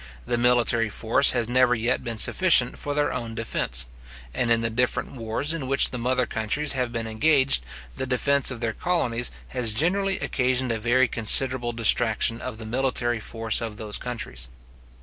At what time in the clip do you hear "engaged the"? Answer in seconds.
7.05-8.07